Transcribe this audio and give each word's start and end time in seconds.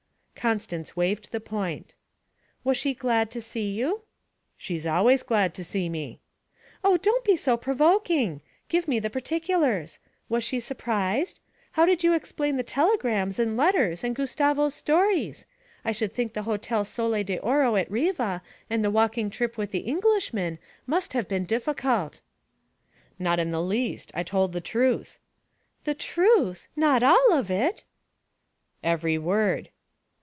Constance 0.35 0.95
waived 0.97 1.31
the 1.31 1.39
point. 1.39 1.93
'Was 2.63 2.75
she 2.75 2.95
glad 2.95 3.29
to 3.29 3.39
see 3.39 3.69
you?' 3.73 4.01
'She's 4.57 4.87
always 4.87 5.21
glad 5.21 5.53
to 5.53 5.63
see 5.63 5.87
me.' 5.87 6.19
'Oh, 6.83 6.97
don't 6.97 7.23
be 7.23 7.35
so 7.35 7.55
provoking! 7.55 8.41
Give 8.67 8.87
me 8.87 8.97
the 8.97 9.11
particulars. 9.11 9.99
Was 10.29 10.43
she 10.43 10.59
surprised? 10.59 11.39
How 11.73 11.85
did 11.85 12.03
you 12.03 12.13
explain 12.13 12.57
the 12.57 12.63
telegrams 12.63 13.37
and 13.37 13.55
letters 13.55 14.03
and 14.03 14.15
Gustavo's 14.15 14.73
stories? 14.73 15.45
I 15.85 15.91
should 15.91 16.11
think 16.11 16.33
the 16.33 16.41
Hotel 16.41 16.83
Sole 16.85 17.21
d'Oro 17.21 17.75
at 17.75 17.91
Riva 17.91 18.41
and 18.67 18.83
the 18.83 18.89
walking 18.89 19.29
trip 19.29 19.57
with 19.59 19.69
the 19.69 19.81
Englishman 19.85 20.57
must 20.87 21.13
have 21.13 21.27
been 21.27 21.45
difficult.' 21.45 22.21
'Not 23.19 23.39
in 23.39 23.51
the 23.51 23.61
least; 23.61 24.09
I 24.15 24.23
told 24.23 24.53
the 24.53 24.59
truth.' 24.61 25.19
'The 25.83 25.93
truth! 25.93 26.67
Not 26.75 27.03
all 27.03 27.31
of 27.33 27.51
it?' 27.51 27.83
'Every 28.81 29.19
word.' 29.19 29.69